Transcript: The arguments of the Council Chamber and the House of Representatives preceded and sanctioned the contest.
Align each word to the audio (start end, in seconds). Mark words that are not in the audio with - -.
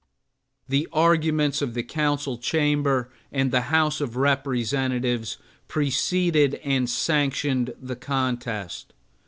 The 0.67 0.87
arguments 0.91 1.61
of 1.61 1.75
the 1.75 1.83
Council 1.83 2.39
Chamber 2.39 3.11
and 3.31 3.51
the 3.51 3.69
House 3.69 4.01
of 4.01 4.15
Representatives 4.15 5.37
preceded 5.67 6.55
and 6.63 6.89
sanctioned 6.89 7.75
the 7.79 7.95
contest. 7.95 8.93